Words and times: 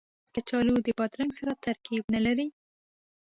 کچالو 0.33 0.75
د 0.85 0.87
بادرنګ 0.97 1.31
سره 1.39 1.53
ترکیب 1.65 2.03
نه 2.13 2.19
لري 2.25 2.47